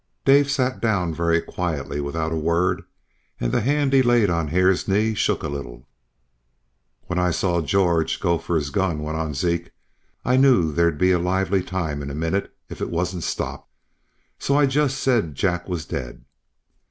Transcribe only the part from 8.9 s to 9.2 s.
went